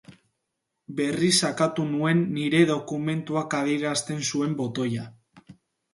[0.99, 5.07] Berriz sakatu nuen Nire dokumentuak adierazten zuen botoia.